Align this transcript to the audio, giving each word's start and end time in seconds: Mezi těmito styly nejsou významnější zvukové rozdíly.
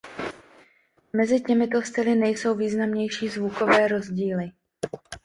Mezi 1.13 1.39
těmito 1.41 1.81
styly 1.81 2.15
nejsou 2.15 2.55
významnější 2.55 3.29
zvukové 3.29 3.87
rozdíly. 3.87 4.51